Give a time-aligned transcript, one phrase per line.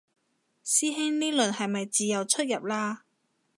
[0.65, 3.01] 師兄呢輪係咪自由出入嘞